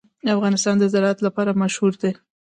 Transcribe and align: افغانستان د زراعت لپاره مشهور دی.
افغانستان 0.35 0.75
د 0.79 0.83
زراعت 0.93 1.19
لپاره 1.27 1.59
مشهور 1.61 1.93
دی. 2.01 2.11